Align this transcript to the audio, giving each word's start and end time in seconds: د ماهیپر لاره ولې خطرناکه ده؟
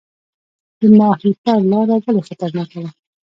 د 0.79 0.81
ماهیپر 0.97 1.59
لاره 1.71 1.95
ولې 2.03 2.21
خطرناکه 2.27 2.77
ده؟ 2.83 2.89